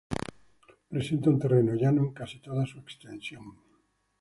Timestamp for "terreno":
1.37-1.73